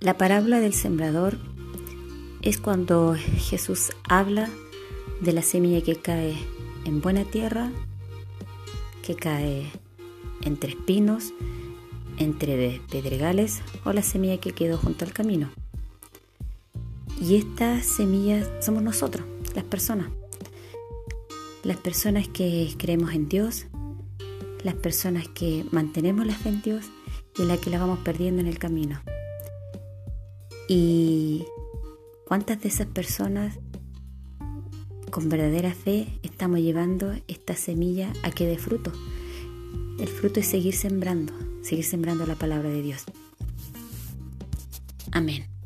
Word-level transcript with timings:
La 0.00 0.16
parábola 0.16 0.60
del 0.60 0.74
sembrador 0.74 1.38
es 2.42 2.58
cuando 2.58 3.16
Jesús 3.16 3.90
habla 4.08 4.48
de 5.20 5.32
la 5.32 5.42
semilla 5.42 5.82
que 5.82 5.96
cae 5.96 6.36
en 6.84 7.00
buena 7.00 7.24
tierra, 7.24 7.72
que 9.02 9.16
cae 9.16 9.66
entre 10.42 10.70
espinos, 10.70 11.32
entre 12.16 12.80
pedregales 12.92 13.60
o 13.84 13.92
la 13.92 14.02
semilla 14.02 14.38
que 14.38 14.52
quedó 14.52 14.78
junto 14.78 15.04
al 15.04 15.12
camino. 15.12 15.50
Y 17.20 17.34
estas 17.34 17.84
semillas 17.84 18.48
somos 18.60 18.84
nosotros, 18.84 19.26
las 19.56 19.64
personas. 19.64 20.10
Las 21.64 21.76
personas 21.76 22.28
que 22.28 22.72
creemos 22.78 23.14
en 23.14 23.28
Dios, 23.28 23.66
las 24.62 24.74
personas 24.74 25.26
que 25.26 25.64
mantenemos 25.72 26.24
la 26.24 26.34
fe 26.34 26.50
en 26.50 26.62
Dios 26.62 26.84
y 27.36 27.42
la 27.42 27.56
que 27.56 27.70
la 27.70 27.80
vamos 27.80 27.98
perdiendo 28.04 28.40
en 28.40 28.46
el 28.46 28.60
camino. 28.60 29.00
Y 30.68 31.46
cuántas 32.26 32.60
de 32.60 32.68
esas 32.68 32.86
personas 32.86 33.58
con 35.10 35.28
verdadera 35.30 35.72
fe 35.72 36.06
estamos 36.22 36.60
llevando 36.60 37.14
esta 37.26 37.56
semilla 37.56 38.12
a 38.22 38.30
que 38.30 38.46
dé 38.46 38.58
fruto. 38.58 38.92
El 39.98 40.08
fruto 40.08 40.40
es 40.40 40.46
seguir 40.46 40.74
sembrando, 40.74 41.32
seguir 41.62 41.84
sembrando 41.84 42.26
la 42.26 42.36
palabra 42.36 42.68
de 42.68 42.82
Dios. 42.82 43.04
Amén. 45.10 45.57